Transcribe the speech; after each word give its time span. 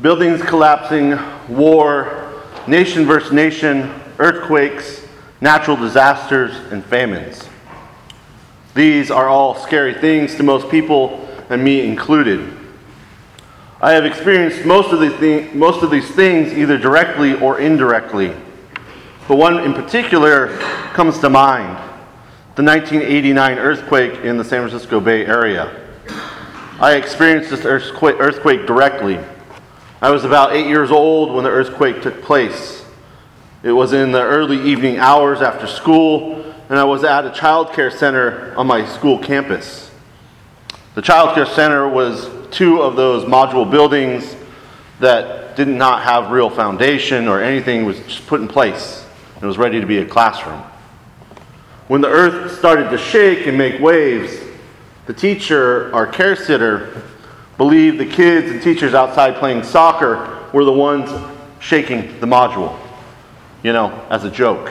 buildings 0.00 0.42
collapsing, 0.42 1.18
war, 1.48 2.42
nation 2.66 3.06
versus 3.06 3.32
nation, 3.32 3.92
earthquakes, 4.18 5.06
natural 5.40 5.76
disasters, 5.76 6.54
and 6.72 6.84
famines. 6.84 7.48
These 8.74 9.10
are 9.10 9.28
all 9.28 9.54
scary 9.54 9.94
things 9.94 10.34
to 10.36 10.42
most 10.42 10.68
people, 10.68 11.28
and 11.48 11.62
me 11.62 11.82
included. 11.86 12.56
I 13.80 13.92
have 13.92 14.04
experienced 14.04 14.64
most 14.64 14.92
of, 14.92 15.00
these 15.00 15.54
most 15.54 15.82
of 15.82 15.90
these 15.90 16.10
things 16.10 16.52
either 16.52 16.78
directly 16.78 17.34
or 17.34 17.60
indirectly. 17.60 18.34
But 19.28 19.36
one 19.36 19.60
in 19.60 19.74
particular 19.74 20.56
comes 20.92 21.18
to 21.18 21.30
mind 21.30 21.76
the 22.56 22.62
1989 22.62 23.58
earthquake 23.58 24.24
in 24.24 24.38
the 24.38 24.44
San 24.44 24.68
Francisco 24.68 25.00
Bay 25.00 25.26
Area. 25.26 25.70
I 26.80 26.94
experienced 26.94 27.50
this 27.50 27.64
earthquake 27.64 28.66
directly. 28.66 29.18
I 30.02 30.10
was 30.10 30.24
about 30.24 30.52
eight 30.52 30.66
years 30.66 30.90
old 30.90 31.32
when 31.32 31.44
the 31.44 31.50
earthquake 31.50 32.02
took 32.02 32.22
place. 32.22 32.84
It 33.62 33.72
was 33.72 33.92
in 33.92 34.12
the 34.12 34.22
early 34.22 34.60
evening 34.60 34.98
hours 34.98 35.40
after 35.40 35.66
school, 35.66 36.42
and 36.68 36.78
I 36.78 36.84
was 36.84 37.04
at 37.04 37.24
a 37.24 37.30
child 37.30 37.72
care 37.72 37.90
center 37.90 38.54
on 38.56 38.66
my 38.66 38.84
school 38.86 39.18
campus. 39.18 39.90
The 40.94 41.02
child 41.02 41.34
care 41.34 41.46
center 41.46 41.88
was 41.88 42.28
two 42.50 42.82
of 42.82 42.96
those 42.96 43.24
module 43.24 43.70
buildings 43.70 44.36
that 45.00 45.56
did 45.56 45.68
not 45.68 46.02
have 46.02 46.30
real 46.30 46.50
foundation 46.50 47.28
or 47.28 47.40
anything, 47.40 47.82
it 47.82 47.84
was 47.84 47.98
just 48.00 48.26
put 48.26 48.40
in 48.40 48.48
place. 48.48 49.06
It 49.40 49.46
was 49.46 49.58
ready 49.58 49.80
to 49.80 49.86
be 49.86 49.98
a 49.98 50.06
classroom. 50.06 50.62
When 51.88 52.00
the 52.00 52.08
earth 52.08 52.58
started 52.58 52.90
to 52.90 52.98
shake 52.98 53.46
and 53.46 53.58
make 53.58 53.80
waves, 53.80 54.38
the 55.06 55.12
teacher, 55.12 55.94
our 55.94 56.06
care 56.06 56.34
sitter, 56.34 57.02
believed 57.56 57.98
the 57.98 58.06
kids 58.06 58.50
and 58.50 58.62
teachers 58.62 58.94
outside 58.94 59.36
playing 59.36 59.62
soccer 59.62 60.48
were 60.52 60.64
the 60.64 60.72
ones 60.72 61.10
shaking 61.60 62.20
the 62.20 62.26
module, 62.26 62.78
you 63.62 63.72
know, 63.72 63.90
as 64.10 64.24
a 64.24 64.30
joke. 64.30 64.70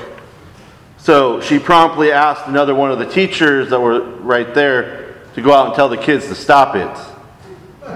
So 0.98 1.42
she 1.42 1.60
promptly 1.60 2.12
asked 2.12 2.48
another 2.48 2.76
one 2.76 2.92
of 2.92 3.00
the 3.00 3.06
teachers 3.06 3.70
that 3.72 3.80
were 3.80 4.02
right 4.02 4.54
there 4.54 5.16
to 5.36 5.42
go 5.42 5.54
out 5.54 5.68
and 5.68 5.76
tell 5.76 5.90
the 5.90 5.98
kids 5.98 6.28
to 6.28 6.36
stop 6.36 6.76
it. 6.76 7.90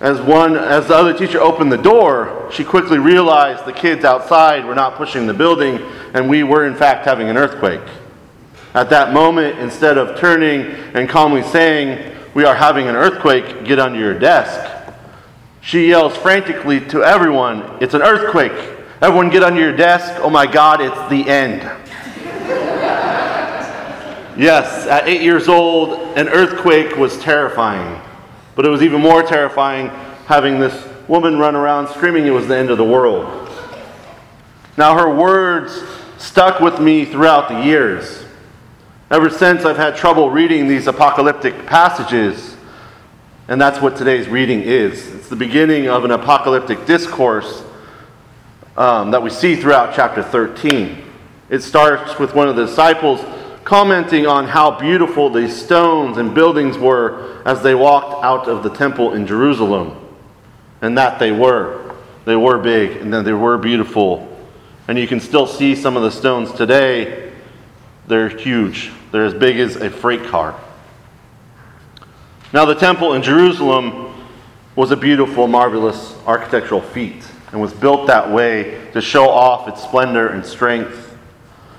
As 0.00 0.20
one 0.20 0.56
as 0.56 0.88
the 0.88 0.94
other 0.94 1.16
teacher 1.16 1.40
opened 1.40 1.72
the 1.72 1.78
door, 1.78 2.48
she 2.52 2.62
quickly 2.62 2.98
realized 2.98 3.64
the 3.64 3.72
kids 3.72 4.04
outside 4.04 4.64
were 4.66 4.74
not 4.74 4.96
pushing 4.96 5.26
the 5.26 5.34
building 5.34 5.80
and 6.12 6.28
we 6.28 6.42
were 6.42 6.66
in 6.66 6.74
fact 6.74 7.06
having 7.06 7.28
an 7.28 7.36
earthquake. 7.36 7.80
At 8.74 8.90
that 8.90 9.14
moment, 9.14 9.58
instead 9.58 9.96
of 9.96 10.18
turning 10.18 10.66
and 10.94 11.08
calmly 11.08 11.42
saying, 11.42 12.15
We 12.36 12.44
are 12.44 12.54
having 12.54 12.86
an 12.86 12.96
earthquake, 12.96 13.64
get 13.64 13.78
under 13.78 13.98
your 13.98 14.12
desk, 14.12 14.70
she 15.62 15.88
yells 15.88 16.14
frantically 16.18 16.80
to 16.88 17.02
everyone, 17.02 17.78
It's 17.80 17.94
an 17.94 18.02
earthquake. 18.02 18.52
Everyone 19.00 19.30
get 19.30 19.42
under 19.42 19.58
your 19.58 19.74
desk. 19.74 20.20
Oh 20.20 20.28
my 20.28 20.46
God, 20.46 20.82
it's 20.82 21.08
the 21.08 21.26
end. 21.26 21.62
yes, 24.36 24.86
at 24.86 25.08
eight 25.08 25.22
years 25.22 25.48
old, 25.48 25.98
an 26.18 26.28
earthquake 26.28 26.96
was 26.96 27.18
terrifying. 27.20 28.02
But 28.54 28.66
it 28.66 28.68
was 28.68 28.82
even 28.82 29.00
more 29.00 29.22
terrifying 29.22 29.88
having 30.26 30.60
this 30.60 30.86
woman 31.08 31.38
run 31.38 31.56
around 31.56 31.88
screaming 31.88 32.26
it 32.26 32.32
was 32.32 32.48
the 32.48 32.56
end 32.58 32.68
of 32.68 32.76
the 32.76 32.84
world. 32.84 33.48
Now, 34.76 34.94
her 34.94 35.08
words 35.08 35.82
stuck 36.18 36.60
with 36.60 36.80
me 36.80 37.06
throughout 37.06 37.48
the 37.48 37.62
years. 37.62 38.25
Ever 39.08 39.30
since 39.30 39.64
I've 39.64 39.76
had 39.76 39.94
trouble 39.94 40.30
reading 40.30 40.66
these 40.66 40.88
apocalyptic 40.88 41.64
passages, 41.64 42.56
and 43.46 43.60
that's 43.60 43.80
what 43.80 43.94
today's 43.94 44.26
reading 44.26 44.62
is. 44.62 45.14
It's 45.14 45.28
the 45.28 45.36
beginning 45.36 45.88
of 45.88 46.04
an 46.04 46.10
apocalyptic 46.10 46.86
discourse 46.86 47.62
um, 48.76 49.12
that 49.12 49.22
we 49.22 49.30
see 49.30 49.54
throughout 49.54 49.94
chapter 49.94 50.24
13. 50.24 51.04
It 51.50 51.60
starts 51.60 52.18
with 52.18 52.34
one 52.34 52.48
of 52.48 52.56
the 52.56 52.66
disciples 52.66 53.24
commenting 53.62 54.26
on 54.26 54.48
how 54.48 54.76
beautiful 54.76 55.30
these 55.30 55.54
stones 55.54 56.18
and 56.18 56.34
buildings 56.34 56.76
were 56.76 57.42
as 57.44 57.62
they 57.62 57.76
walked 57.76 58.24
out 58.24 58.48
of 58.48 58.64
the 58.64 58.70
temple 58.70 59.14
in 59.14 59.24
Jerusalem. 59.24 60.04
And 60.82 60.98
that 60.98 61.20
they 61.20 61.30
were. 61.30 61.94
They 62.24 62.34
were 62.34 62.58
big 62.58 62.96
and 62.96 63.14
that 63.14 63.24
they 63.24 63.32
were 63.32 63.56
beautiful. 63.56 64.36
And 64.88 64.98
you 64.98 65.06
can 65.06 65.20
still 65.20 65.46
see 65.46 65.76
some 65.76 65.96
of 65.96 66.02
the 66.02 66.10
stones 66.10 66.50
today. 66.50 67.25
They're 68.06 68.28
huge, 68.28 68.92
they're 69.10 69.24
as 69.24 69.34
big 69.34 69.58
as 69.58 69.76
a 69.76 69.90
freight 69.90 70.24
car. 70.24 70.60
Now, 72.52 72.64
the 72.64 72.74
temple 72.74 73.14
in 73.14 73.22
Jerusalem 73.22 74.14
was 74.76 74.90
a 74.90 74.96
beautiful, 74.96 75.48
marvelous 75.48 76.14
architectural 76.26 76.80
feat 76.80 77.26
and 77.50 77.60
was 77.60 77.72
built 77.72 78.06
that 78.06 78.30
way 78.30 78.90
to 78.92 79.00
show 79.00 79.28
off 79.28 79.68
its 79.68 79.82
splendor 79.82 80.28
and 80.28 80.44
strength. 80.44 81.16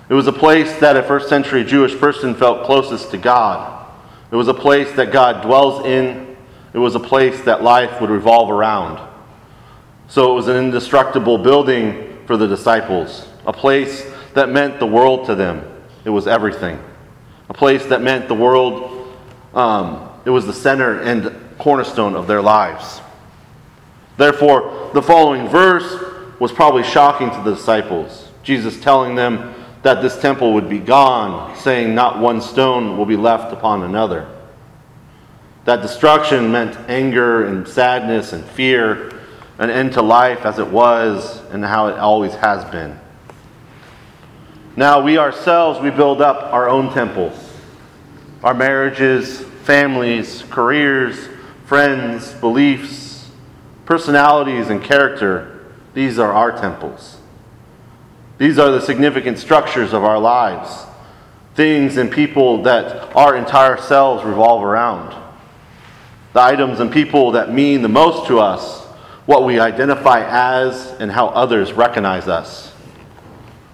It 0.10 0.14
was 0.14 0.28
a 0.28 0.34
place 0.34 0.80
that 0.80 0.98
a 0.98 1.04
first 1.04 1.30
century 1.30 1.64
Jewish 1.64 1.98
person 1.98 2.36
felt 2.36 2.66
closest 2.66 3.12
to 3.12 3.18
God. 3.18 3.86
It 4.32 4.36
was 4.36 4.48
a 4.48 4.54
place 4.54 4.92
that 4.94 5.12
God 5.12 5.42
dwells 5.44 5.86
in. 5.86 6.36
It 6.74 6.80
was 6.80 6.96
a 6.96 7.00
place 7.00 7.42
that 7.42 7.64
life 7.64 8.02
would 8.02 8.10
revolve 8.10 8.50
around. 8.50 9.00
So 10.08 10.32
it 10.32 10.36
was 10.36 10.48
an 10.48 10.58
indestructible 10.58 11.38
building 11.38 12.18
for 12.26 12.38
the 12.38 12.48
disciples, 12.48 13.28
a 13.46 13.54
place 13.54 14.10
that 14.34 14.50
meant 14.50 14.80
the 14.80 14.86
world 14.86 15.26
to 15.28 15.36
them. 15.36 15.64
It 16.08 16.12
was 16.12 16.26
everything. 16.26 16.82
A 17.50 17.54
place 17.54 17.86
that 17.88 18.02
meant 18.02 18.30
the 18.30 18.34
world, 18.34 19.14
um, 19.54 20.10
it 20.24 20.30
was 20.30 20.46
the 20.46 20.54
center 20.54 21.02
and 21.02 21.36
cornerstone 21.58 22.16
of 22.16 22.28
their 22.28 22.42
lives. 22.42 23.02
Therefore, 24.16 24.90
the 24.94 25.02
following 25.02 25.50
verse 25.50 26.02
was 26.40 26.54
probably 26.54 26.84
shocking 26.84 27.30
to 27.30 27.42
the 27.44 27.56
disciples. 27.56 28.30
Jesus 28.42 28.80
telling 28.80 29.16
them 29.16 29.54
that 29.82 30.02
this 30.02 30.18
temple 30.22 30.54
would 30.54 30.70
be 30.70 30.80
gone, 30.80 31.54
saying, 31.58 31.94
Not 31.94 32.20
one 32.20 32.40
stone 32.40 32.98
will 32.98 33.06
be 33.06 33.18
left 33.18 33.52
upon 33.52 33.84
another. 33.84 34.34
That 35.66 35.82
destruction 35.82 36.54
meant 36.54 36.78
anger 36.90 37.48
and 37.48 37.68
sadness 37.68 38.32
and 38.32 38.46
fear, 38.46 39.12
an 39.60 39.70
end 39.70 39.92
to 39.96 40.02
life 40.02 40.46
as 40.46 40.58
it 40.58 40.68
was 40.68 41.42
and 41.52 41.66
how 41.66 41.88
it 41.88 42.00
always 42.00 42.34
has 42.36 42.64
been. 42.72 42.98
Now, 44.78 45.02
we 45.02 45.18
ourselves, 45.18 45.80
we 45.80 45.90
build 45.90 46.22
up 46.22 46.54
our 46.54 46.70
own 46.70 46.94
temples, 46.94 47.34
our 48.44 48.54
marriages, 48.54 49.42
families, 49.64 50.44
careers, 50.52 51.30
friends, 51.66 52.32
beliefs, 52.36 53.28
personalities, 53.86 54.70
and 54.70 54.84
character. 54.84 55.66
These 55.96 56.20
are 56.20 56.32
our 56.32 56.52
temples. 56.52 57.18
These 58.38 58.60
are 58.60 58.70
the 58.70 58.80
significant 58.80 59.40
structures 59.40 59.94
of 59.94 60.04
our 60.04 60.20
lives, 60.20 60.86
things 61.56 61.98
and 61.98 62.12
people 62.12 62.62
that 62.62 63.16
our 63.16 63.36
entire 63.36 63.78
selves 63.78 64.24
revolve 64.24 64.64
around. 64.64 65.10
The 66.34 66.42
items 66.42 66.80
and 66.80 66.92
people 66.92 67.32
that 67.32 67.52
mean 67.52 67.82
the 67.82 67.90
most 67.90 68.28
to 68.28 68.40
us, 68.40 68.86
what 69.26 69.44
we 69.44 69.58
identify 69.58 70.24
as, 70.24 70.92
and 71.00 71.12
how 71.12 71.30
others 71.30 71.74
recognize 71.74 72.28
us. 72.28 72.74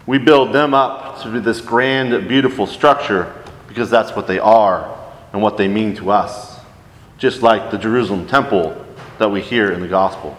We 0.06 0.18
build 0.18 0.54
them 0.54 0.74
up 0.74 1.22
to 1.22 1.32
be 1.32 1.40
this 1.40 1.62
grand, 1.62 2.28
beautiful 2.28 2.68
structure 2.68 3.34
because 3.68 3.90
that's 3.90 4.16
what 4.16 4.28
they 4.28 4.40
are 4.40 4.98
and 5.32 5.42
what 5.42 5.58
they 5.58 5.68
mean 5.68 5.96
to 5.96 6.12
us, 6.12 6.60
just 7.18 7.42
like 7.42 7.72
the 7.72 7.78
Jerusalem 7.78 8.28
temple 8.28 8.86
that 9.18 9.30
we 9.30 9.42
hear 9.42 9.72
in 9.72 9.80
the 9.80 9.88
gospel. 9.88 10.38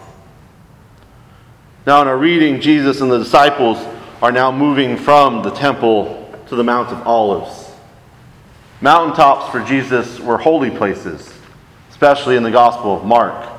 Now, 1.87 2.01
in 2.01 2.07
our 2.07 2.17
reading, 2.17 2.61
Jesus 2.61 3.01
and 3.01 3.11
the 3.11 3.17
disciples 3.17 3.77
are 4.21 4.31
now 4.31 4.51
moving 4.51 4.97
from 4.97 5.43
the 5.43 5.51
temple 5.51 6.21
to 6.47 6.55
the 6.55 6.63
Mount 6.63 6.89
of 6.89 7.05
Olives. 7.07 7.71
Mountaintops 8.81 9.51
for 9.51 9.63
Jesus 9.63 10.19
were 10.19 10.37
holy 10.37 10.69
places, 10.69 11.33
especially 11.89 12.35
in 12.35 12.43
the 12.43 12.51
Gospel 12.51 12.97
of 12.97 13.05
Mark. 13.05 13.49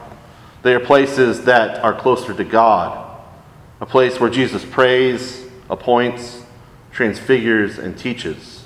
They 0.63 0.75
are 0.75 0.81
places 0.81 1.45
that 1.45 1.83
are 1.85 1.95
closer 1.95 2.35
to 2.35 2.45
God, 2.45 3.21
a 3.81 3.87
place 3.87 4.19
where 4.19 4.31
Jesus 4.31 4.65
prays, 4.65 5.46
appoints, 5.71 6.43
transfigures, 6.93 7.79
and 7.79 7.97
teaches. 7.99 8.65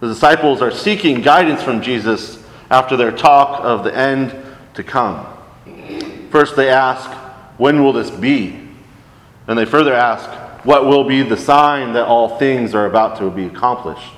The 0.00 0.08
disciples 0.08 0.60
are 0.62 0.70
seeking 0.70 1.22
guidance 1.22 1.62
from 1.62 1.80
Jesus 1.80 2.42
after 2.70 2.96
their 2.96 3.12
talk 3.12 3.64
of 3.64 3.84
the 3.84 3.96
end 3.96 4.34
to 4.74 4.82
come. 4.82 5.26
First, 6.30 6.56
they 6.56 6.68
ask, 6.68 7.10
When 7.58 7.82
will 7.82 7.92
this 7.92 8.10
be? 8.10 8.60
And 9.46 9.58
they 9.58 9.64
further 9.64 9.94
ask, 9.94 10.28
What 10.64 10.86
will 10.86 11.04
be 11.04 11.22
the 11.22 11.36
sign 11.36 11.94
that 11.94 12.06
all 12.06 12.38
things 12.38 12.74
are 12.74 12.86
about 12.86 13.18
to 13.18 13.30
be 13.30 13.46
accomplished? 13.46 14.14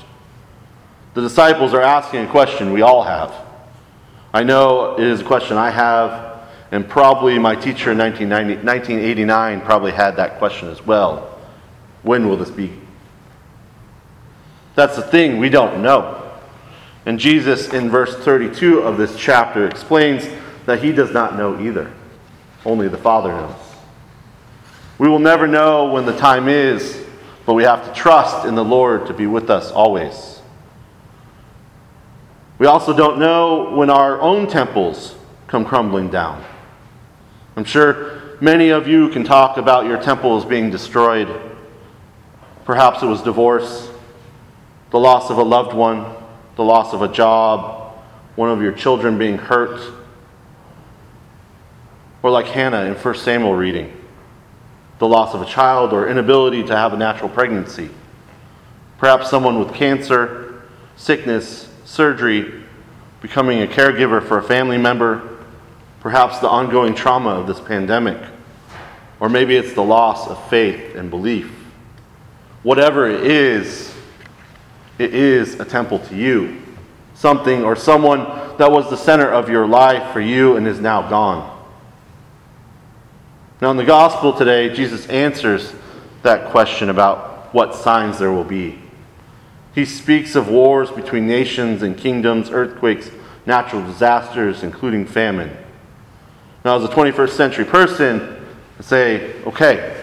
The 1.14 1.20
disciples 1.20 1.75
are 1.75 1.82
asking 1.82 2.25
a 2.25 2.29
question 2.29 2.73
we 2.73 2.82
all 2.82 3.02
have. 3.02 3.32
I 4.32 4.43
know 4.43 4.96
it 4.99 5.06
is 5.06 5.20
a 5.20 5.25
question 5.25 5.56
I 5.56 5.70
have, 5.70 6.49
and 6.70 6.88
probably 6.88 7.38
my 7.38 7.55
teacher 7.55 7.93
in 7.93 7.99
1989 7.99 9.61
probably 9.62 9.93
had 9.93 10.17
that 10.17 10.38
question 10.38 10.69
as 10.69 10.84
well. 10.84 11.38
When 12.03 12.29
will 12.29 12.37
this 12.37 12.50
be? 12.50 12.73
That's 14.75 14.97
the 14.97 15.03
thing, 15.03 15.39
we 15.39 15.49
don't 15.49 15.83
know. 15.83 16.31
And 17.05 17.19
Jesus, 17.19 17.73
in 17.73 17.89
verse 17.89 18.15
32 18.17 18.81
of 18.81 18.99
this 18.99 19.17
chapter, 19.17 19.67
explains 19.67 20.29
that 20.67 20.83
he 20.83 20.93
does 20.93 21.11
not 21.11 21.37
know 21.37 21.61
either. 21.61 21.91
Only 22.65 22.89
the 22.89 22.99
Father 22.99 23.31
knows. 23.31 23.56
We 24.99 25.09
will 25.09 25.19
never 25.19 25.47
know 25.47 25.87
when 25.87 26.06
the 26.06 26.17
time 26.17 26.49
is, 26.49 27.05
but 27.47 27.55
we 27.55 27.62
have 27.62 27.87
to 27.87 27.95
trust 27.99 28.47
in 28.47 28.55
the 28.55 28.65
Lord 28.65 29.06
to 29.06 29.15
be 29.15 29.27
with 29.27 29.49
us 29.49 29.71
always. 29.71 30.43
We 32.59 32.67
also 32.67 32.94
don't 32.94 33.19
know 33.19 33.75
when 33.75 33.89
our 33.89 34.21
own 34.21 34.49
temples 34.49 35.15
come 35.47 35.65
crumbling 35.65 36.11
down. 36.11 36.44
I'm 37.56 37.65
sure 37.65 38.37
many 38.41 38.69
of 38.69 38.87
you 38.87 39.09
can 39.09 39.25
talk 39.25 39.56
about 39.56 39.87
your 39.87 40.03
temples 40.03 40.44
being 40.44 40.71
destroyed. 40.71 41.29
Perhaps 42.69 43.03
it 43.03 43.06
was 43.06 43.23
divorce, 43.23 43.91
the 44.91 44.99
loss 44.99 45.31
of 45.31 45.38
a 45.38 45.43
loved 45.43 45.73
one, 45.73 46.05
the 46.56 46.62
loss 46.62 46.93
of 46.93 47.00
a 47.00 47.09
job, 47.09 47.94
one 48.37 48.50
of 48.50 48.61
your 48.61 48.73
children 48.73 49.17
being 49.17 49.38
hurt. 49.38 49.81
Or 52.23 52.31
like 52.31 52.44
Hannah 52.44 52.82
in 52.82 52.94
1 52.94 53.15
Samuel 53.15 53.55
reading, 53.55 53.91
the 54.99 55.09
loss 55.09 55.32
of 55.32 55.41
a 55.41 55.47
child 55.47 55.94
or 55.94 56.11
inability 56.11 56.62
to 56.65 56.76
have 56.76 56.93
a 56.93 56.99
natural 56.99 57.31
pregnancy. 57.31 57.88
Perhaps 58.99 59.31
someone 59.31 59.59
with 59.59 59.73
cancer, 59.73 60.61
sickness, 60.94 61.70
surgery, 61.87 62.65
becoming 63.23 63.62
a 63.62 63.67
caregiver 63.67 64.23
for 64.23 64.37
a 64.37 64.43
family 64.43 64.76
member, 64.76 65.38
perhaps 66.00 66.38
the 66.41 66.49
ongoing 66.50 66.94
trauma 66.94 67.31
of 67.31 67.47
this 67.47 67.61
pandemic, 67.61 68.23
or 69.20 69.31
maybe 69.31 69.56
it's 69.56 69.73
the 69.73 69.82
loss 69.82 70.29
of 70.29 70.50
faith 70.50 70.94
and 70.97 71.09
belief. 71.09 71.57
Whatever 72.62 73.08
it 73.08 73.25
is, 73.25 73.94
it 74.99 75.14
is 75.14 75.60
a 75.60 75.64
temple 75.64 76.00
to 76.00 76.16
you. 76.16 76.60
Something 77.14 77.64
or 77.64 77.76
someone 77.76 78.25
that 78.58 78.70
was 78.70 78.90
the 78.90 78.96
center 78.96 79.31
of 79.31 79.49
your 79.49 79.66
life 79.66 80.12
for 80.12 80.20
you 80.20 80.56
and 80.56 80.66
is 80.66 80.81
now 80.81 81.08
gone. 81.08 81.56
Now, 83.60 83.70
in 83.70 83.76
the 83.76 83.84
gospel 83.84 84.32
today, 84.32 84.72
Jesus 84.72 85.06
answers 85.08 85.75
that 86.22 86.50
question 86.50 86.90
about 86.90 87.52
what 87.55 87.75
signs 87.75 88.19
there 88.19 88.31
will 88.31 88.44
be. 88.44 88.78
He 89.75 89.84
speaks 89.84 90.34
of 90.34 90.49
wars 90.49 90.90
between 90.90 91.26
nations 91.26 91.82
and 91.82 91.96
kingdoms, 91.96 92.50
earthquakes, 92.50 93.10
natural 93.46 93.84
disasters, 93.84 94.62
including 94.62 95.06
famine. 95.06 95.56
Now, 96.64 96.76
as 96.76 96.84
a 96.84 96.88
21st 96.88 97.31
century 97.31 97.64
person, 97.64 98.44
I 98.78 98.82
say, 98.82 99.43
okay, 99.44 99.98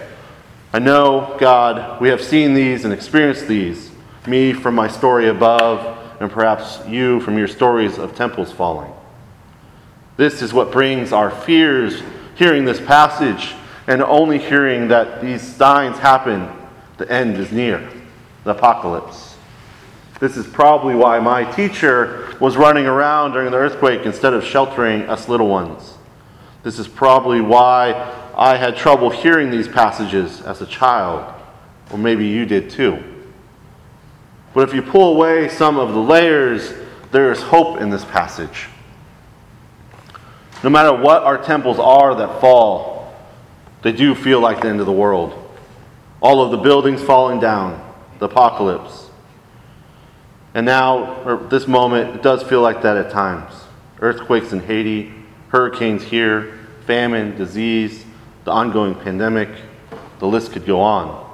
I 0.76 0.78
know, 0.78 1.34
God, 1.40 2.02
we 2.02 2.10
have 2.10 2.22
seen 2.22 2.52
these 2.52 2.84
and 2.84 2.92
experienced 2.92 3.48
these 3.48 3.90
me 4.26 4.52
from 4.52 4.74
my 4.74 4.88
story 4.88 5.28
above, 5.28 5.80
and 6.20 6.30
perhaps 6.30 6.86
you 6.86 7.18
from 7.20 7.38
your 7.38 7.48
stories 7.48 7.96
of 7.96 8.14
temples 8.14 8.52
falling. 8.52 8.92
This 10.18 10.42
is 10.42 10.52
what 10.52 10.70
brings 10.70 11.14
our 11.14 11.30
fears 11.30 12.02
hearing 12.34 12.66
this 12.66 12.78
passage 12.78 13.54
and 13.86 14.02
only 14.02 14.38
hearing 14.38 14.88
that 14.88 15.22
these 15.22 15.40
signs 15.40 15.96
happen. 15.96 16.46
The 16.98 17.10
end 17.10 17.38
is 17.38 17.50
near, 17.52 17.90
the 18.44 18.50
apocalypse. 18.50 19.38
This 20.20 20.36
is 20.36 20.46
probably 20.46 20.94
why 20.94 21.20
my 21.20 21.50
teacher 21.52 22.36
was 22.38 22.58
running 22.58 22.84
around 22.84 23.32
during 23.32 23.50
the 23.50 23.56
earthquake 23.56 24.04
instead 24.04 24.34
of 24.34 24.44
sheltering 24.44 25.08
us 25.08 25.26
little 25.26 25.48
ones. 25.48 25.95
This 26.66 26.80
is 26.80 26.88
probably 26.88 27.40
why 27.40 27.92
I 28.36 28.56
had 28.56 28.76
trouble 28.76 29.08
hearing 29.08 29.52
these 29.52 29.68
passages 29.68 30.40
as 30.40 30.60
a 30.60 30.66
child, 30.66 31.32
or 31.92 31.96
maybe 31.96 32.26
you 32.26 32.44
did 32.44 32.70
too. 32.70 33.04
But 34.52 34.68
if 34.68 34.74
you 34.74 34.82
pull 34.82 35.14
away 35.14 35.48
some 35.48 35.78
of 35.78 35.92
the 35.92 36.00
layers, 36.00 36.74
there 37.12 37.30
is 37.30 37.40
hope 37.40 37.80
in 37.80 37.90
this 37.90 38.04
passage. 38.04 38.66
No 40.64 40.68
matter 40.68 40.92
what 40.92 41.22
our 41.22 41.38
temples 41.38 41.78
are 41.78 42.16
that 42.16 42.40
fall, 42.40 43.14
they 43.82 43.92
do 43.92 44.16
feel 44.16 44.40
like 44.40 44.62
the 44.62 44.68
end 44.68 44.80
of 44.80 44.86
the 44.86 44.92
world. 44.92 45.40
All 46.20 46.42
of 46.42 46.50
the 46.50 46.56
buildings 46.56 47.00
falling 47.00 47.38
down, 47.38 47.80
the 48.18 48.24
apocalypse. 48.24 49.08
And 50.52 50.66
now, 50.66 51.22
or 51.22 51.36
this 51.36 51.68
moment, 51.68 52.16
it 52.16 52.24
does 52.24 52.42
feel 52.42 52.60
like 52.60 52.82
that 52.82 52.96
at 52.96 53.12
times. 53.12 53.54
Earthquakes 54.00 54.52
in 54.52 54.58
Haiti, 54.58 55.12
hurricanes 55.56 56.02
here, 56.02 56.52
famine, 56.84 57.34
disease, 57.34 58.04
the 58.44 58.50
ongoing 58.50 58.94
pandemic, 58.94 59.48
the 60.18 60.26
list 60.26 60.52
could 60.52 60.66
go 60.66 60.82
on. 60.82 61.24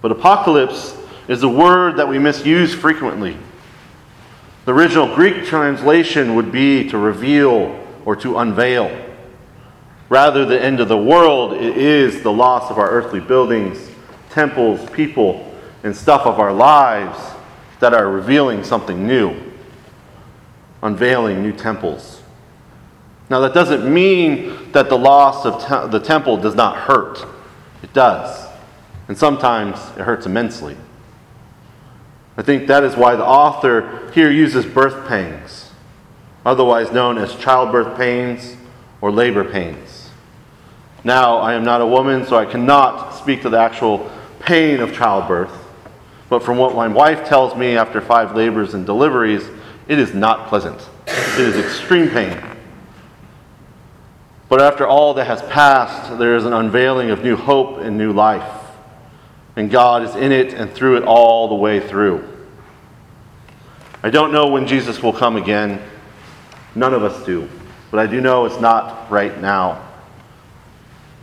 But 0.00 0.10
apocalypse 0.10 0.96
is 1.28 1.42
a 1.42 1.48
word 1.48 1.98
that 1.98 2.08
we 2.08 2.18
misuse 2.18 2.72
frequently. 2.72 3.36
The 4.64 4.72
original 4.72 5.14
Greek 5.14 5.44
translation 5.44 6.34
would 6.34 6.50
be 6.50 6.88
to 6.88 6.96
reveal 6.96 7.78
or 8.06 8.16
to 8.16 8.38
unveil. 8.38 8.90
Rather, 10.08 10.46
the 10.46 10.58
end 10.58 10.80
of 10.80 10.88
the 10.88 10.96
world 10.96 11.52
it 11.52 11.76
is 11.76 12.22
the 12.22 12.32
loss 12.32 12.70
of 12.70 12.78
our 12.78 12.88
earthly 12.88 13.20
buildings, 13.20 13.90
temples, 14.30 14.88
people, 14.92 15.54
and 15.82 15.94
stuff 15.94 16.24
of 16.24 16.40
our 16.40 16.54
lives 16.54 17.18
that 17.80 17.92
are 17.92 18.08
revealing 18.08 18.64
something 18.64 19.06
new, 19.06 19.36
unveiling 20.82 21.42
new 21.42 21.52
temples. 21.52 22.22
Now, 23.30 23.40
that 23.40 23.54
doesn't 23.54 23.92
mean 23.92 24.72
that 24.72 24.88
the 24.88 24.98
loss 24.98 25.46
of 25.46 25.60
te- 25.60 25.90
the 25.90 26.04
temple 26.04 26.36
does 26.36 26.54
not 26.54 26.76
hurt. 26.76 27.24
It 27.82 27.92
does. 27.92 28.46
And 29.08 29.16
sometimes 29.16 29.78
it 29.96 30.02
hurts 30.02 30.26
immensely. 30.26 30.76
I 32.36 32.42
think 32.42 32.66
that 32.66 32.82
is 32.82 32.96
why 32.96 33.14
the 33.14 33.24
author 33.24 34.10
here 34.12 34.30
uses 34.30 34.66
birth 34.66 35.06
pangs, 35.06 35.70
otherwise 36.44 36.90
known 36.90 37.16
as 37.16 37.34
childbirth 37.36 37.96
pains 37.96 38.56
or 39.00 39.12
labor 39.12 39.44
pains. 39.44 40.10
Now, 41.04 41.36
I 41.36 41.54
am 41.54 41.64
not 41.64 41.80
a 41.80 41.86
woman, 41.86 42.26
so 42.26 42.36
I 42.36 42.46
cannot 42.46 43.10
speak 43.10 43.42
to 43.42 43.50
the 43.50 43.58
actual 43.58 44.10
pain 44.40 44.80
of 44.80 44.94
childbirth, 44.94 45.52
but 46.28 46.42
from 46.42 46.58
what 46.58 46.74
my 46.74 46.88
wife 46.88 47.28
tells 47.28 47.54
me 47.56 47.76
after 47.76 48.00
five 48.00 48.34
labors 48.34 48.74
and 48.74 48.84
deliveries, 48.84 49.48
it 49.86 49.98
is 49.98 50.14
not 50.14 50.48
pleasant. 50.48 50.80
It 51.06 51.40
is 51.40 51.56
extreme 51.56 52.08
pain. 52.08 52.53
But 54.54 54.62
after 54.62 54.86
all 54.86 55.14
that 55.14 55.24
has 55.24 55.42
passed, 55.42 56.16
there 56.16 56.36
is 56.36 56.44
an 56.44 56.52
unveiling 56.52 57.10
of 57.10 57.24
new 57.24 57.34
hope 57.34 57.78
and 57.78 57.98
new 57.98 58.12
life 58.12 58.48
and 59.56 59.68
God 59.68 60.04
is 60.04 60.14
in 60.14 60.30
it 60.30 60.54
and 60.54 60.70
through 60.70 60.98
it 60.98 61.02
all 61.02 61.48
the 61.48 61.56
way 61.56 61.80
through. 61.80 62.22
I 64.04 64.10
don't 64.10 64.30
know 64.30 64.46
when 64.46 64.68
Jesus 64.68 65.02
will 65.02 65.12
come 65.12 65.34
again. 65.34 65.82
None 66.76 66.94
of 66.94 67.02
us 67.02 67.26
do. 67.26 67.48
But 67.90 67.98
I 67.98 68.06
do 68.06 68.20
know 68.20 68.44
it's 68.44 68.60
not 68.60 69.10
right 69.10 69.40
now. 69.40 69.84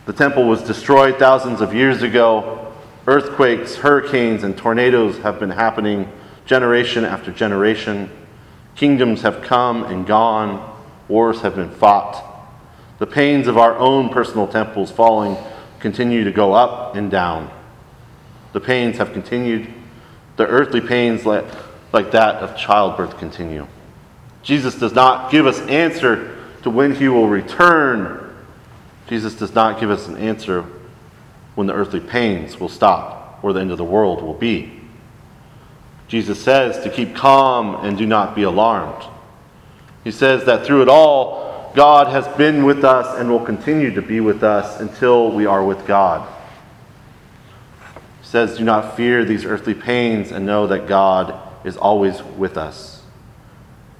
The 0.04 0.12
temple 0.12 0.46
was 0.46 0.62
destroyed 0.62 1.18
thousands 1.18 1.62
of 1.62 1.72
years 1.72 2.02
ago. 2.02 2.70
Earthquakes, 3.06 3.76
hurricanes, 3.76 4.44
and 4.44 4.58
tornadoes 4.58 5.16
have 5.20 5.40
been 5.40 5.48
happening 5.48 6.12
generation 6.44 7.06
after 7.06 7.32
generation. 7.32 8.10
Kingdoms 8.76 9.22
have 9.22 9.40
come 9.40 9.84
and 9.84 10.06
gone. 10.06 10.70
Wars 11.08 11.40
have 11.40 11.56
been 11.56 11.70
fought. 11.70 12.28
The 13.02 13.08
pains 13.08 13.48
of 13.48 13.58
our 13.58 13.76
own 13.78 14.10
personal 14.10 14.46
temples 14.46 14.92
falling 14.92 15.36
continue 15.80 16.22
to 16.22 16.30
go 16.30 16.52
up 16.52 16.94
and 16.94 17.10
down. 17.10 17.50
The 18.52 18.60
pains 18.60 18.98
have 18.98 19.12
continued. 19.12 19.66
The 20.36 20.46
earthly 20.46 20.80
pains 20.80 21.26
like, 21.26 21.44
like 21.92 22.12
that 22.12 22.36
of 22.36 22.56
childbirth 22.56 23.18
continue. 23.18 23.66
Jesus 24.44 24.76
does 24.76 24.92
not 24.92 25.32
give 25.32 25.48
us 25.48 25.58
answer 25.62 26.46
to 26.62 26.70
when 26.70 26.94
he 26.94 27.08
will 27.08 27.26
return. 27.26 28.36
Jesus 29.08 29.34
does 29.34 29.52
not 29.52 29.80
give 29.80 29.90
us 29.90 30.06
an 30.06 30.16
answer 30.16 30.64
when 31.56 31.66
the 31.66 31.74
earthly 31.74 31.98
pains 31.98 32.60
will 32.60 32.68
stop 32.68 33.40
or 33.42 33.52
the 33.52 33.58
end 33.58 33.72
of 33.72 33.78
the 33.78 33.84
world 33.84 34.22
will 34.22 34.32
be. 34.32 34.80
Jesus 36.06 36.40
says 36.40 36.84
to 36.84 36.88
keep 36.88 37.16
calm 37.16 37.84
and 37.84 37.98
do 37.98 38.06
not 38.06 38.36
be 38.36 38.44
alarmed. 38.44 39.02
He 40.04 40.12
says 40.12 40.44
that 40.44 40.64
through 40.64 40.82
it 40.82 40.88
all, 40.88 41.41
God 41.74 42.08
has 42.08 42.28
been 42.36 42.64
with 42.64 42.84
us 42.84 43.18
and 43.18 43.30
will 43.30 43.44
continue 43.44 43.94
to 43.94 44.02
be 44.02 44.20
with 44.20 44.42
us 44.42 44.80
until 44.80 45.30
we 45.30 45.46
are 45.46 45.64
with 45.64 45.86
God 45.86 46.28
He 48.20 48.26
says, 48.26 48.58
Do 48.58 48.64
not 48.64 48.96
fear 48.96 49.24
these 49.24 49.44
earthly 49.44 49.74
pains 49.74 50.32
and 50.32 50.44
know 50.44 50.66
that 50.66 50.86
God 50.86 51.34
is 51.64 51.76
always 51.76 52.22
with 52.22 52.56
us. 52.56 53.02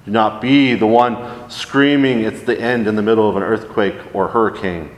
Do 0.05 0.11
not 0.11 0.41
be 0.41 0.75
the 0.75 0.85
one 0.85 1.49
screaming 1.49 2.21
it's 2.21 2.43
the 2.43 2.59
end 2.59 2.87
in 2.87 2.95
the 2.95 3.01
middle 3.01 3.29
of 3.29 3.37
an 3.37 3.43
earthquake 3.43 3.95
or 4.13 4.27
hurricane. 4.27 4.91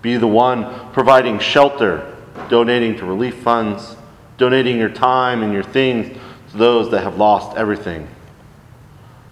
Be 0.00 0.16
the 0.16 0.28
one 0.28 0.92
providing 0.92 1.38
shelter, 1.40 2.16
donating 2.48 2.96
to 2.98 3.04
relief 3.04 3.36
funds, 3.42 3.96
donating 4.38 4.78
your 4.78 4.90
time 4.90 5.42
and 5.42 5.52
your 5.52 5.62
things 5.62 6.16
to 6.50 6.56
those 6.56 6.90
that 6.90 7.02
have 7.02 7.16
lost 7.16 7.56
everything. 7.56 8.08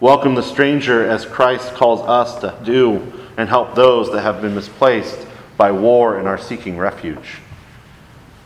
Welcome 0.01 0.35
the 0.35 0.43
stranger 0.43 1.07
as 1.07 1.27
Christ 1.27 1.75
calls 1.75 2.01
us 2.01 2.41
to 2.41 2.57
do 2.65 3.13
and 3.37 3.51
help 3.51 3.75
those 3.75 4.11
that 4.13 4.23
have 4.23 4.41
been 4.41 4.55
misplaced 4.55 5.27
by 5.59 5.73
war 5.73 6.19
and 6.19 6.27
are 6.27 6.39
seeking 6.39 6.79
refuge. 6.79 7.41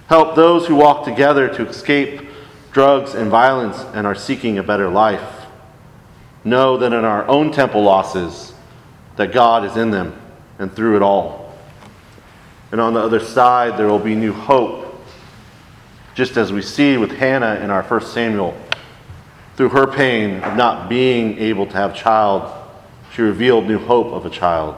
Help 0.08 0.34
those 0.34 0.66
who 0.66 0.74
walk 0.74 1.04
together 1.04 1.46
to 1.46 1.68
escape 1.68 2.22
drugs 2.72 3.14
and 3.14 3.30
violence 3.30 3.78
and 3.94 4.04
are 4.04 4.16
seeking 4.16 4.58
a 4.58 4.64
better 4.64 4.88
life. 4.88 5.46
Know 6.42 6.76
that 6.76 6.92
in 6.92 7.04
our 7.04 7.24
own 7.28 7.52
temple 7.52 7.84
losses, 7.84 8.52
that 9.14 9.32
God 9.32 9.64
is 9.64 9.76
in 9.76 9.92
them 9.92 10.20
and 10.58 10.74
through 10.74 10.96
it 10.96 11.02
all. 11.02 11.56
And 12.72 12.80
on 12.80 12.94
the 12.94 13.00
other 13.00 13.20
side, 13.20 13.78
there 13.78 13.86
will 13.86 14.00
be 14.00 14.16
new 14.16 14.32
hope, 14.32 15.00
just 16.16 16.36
as 16.36 16.52
we 16.52 16.62
see 16.62 16.96
with 16.96 17.12
Hannah 17.12 17.60
in 17.62 17.70
our 17.70 17.84
first 17.84 18.12
Samuel. 18.12 18.60
Through 19.56 19.70
her 19.70 19.86
pain 19.86 20.42
of 20.42 20.56
not 20.56 20.88
being 20.88 21.38
able 21.38 21.66
to 21.66 21.72
have 21.72 21.94
child, 21.94 22.52
she 23.14 23.22
revealed 23.22 23.66
new 23.66 23.78
hope 23.78 24.08
of 24.08 24.26
a 24.26 24.30
child. 24.30 24.74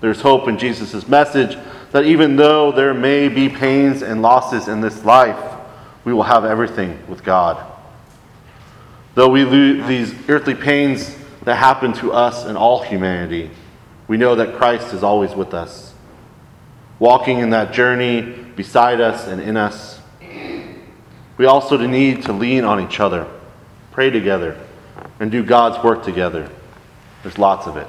There's 0.00 0.20
hope 0.20 0.48
in 0.48 0.58
Jesus' 0.58 1.06
message 1.08 1.58
that 1.92 2.04
even 2.04 2.36
though 2.36 2.72
there 2.72 2.94
may 2.94 3.28
be 3.28 3.48
pains 3.48 4.02
and 4.02 4.22
losses 4.22 4.68
in 4.68 4.80
this 4.80 5.04
life, 5.04 5.54
we 6.04 6.12
will 6.12 6.22
have 6.22 6.44
everything 6.44 6.98
with 7.08 7.24
God. 7.24 7.64
Though 9.14 9.28
we 9.28 9.44
lose 9.44 9.86
these 9.86 10.28
earthly 10.28 10.54
pains 10.54 11.16
that 11.44 11.56
happen 11.56 11.92
to 11.94 12.12
us 12.12 12.44
and 12.44 12.56
all 12.56 12.82
humanity, 12.82 13.50
we 14.08 14.16
know 14.16 14.34
that 14.36 14.56
Christ 14.56 14.92
is 14.92 15.02
always 15.02 15.34
with 15.34 15.54
us, 15.54 15.94
walking 16.98 17.38
in 17.38 17.50
that 17.50 17.72
journey 17.72 18.22
beside 18.22 19.00
us 19.00 19.26
and 19.26 19.40
in 19.40 19.56
us. 19.56 20.00
We 21.38 21.44
also 21.46 21.76
need 21.76 22.22
to 22.24 22.32
lean 22.32 22.64
on 22.64 22.80
each 22.80 23.00
other, 23.00 23.26
pray 23.96 24.10
together, 24.10 24.54
and 25.20 25.32
do 25.32 25.42
God's 25.42 25.82
work 25.82 26.04
together. 26.04 26.50
There's 27.22 27.38
lots 27.38 27.66
of 27.66 27.78
it. 27.78 27.88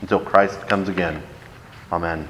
Until 0.00 0.18
Christ 0.18 0.66
comes 0.66 0.88
again. 0.88 1.22
Amen. 1.92 2.28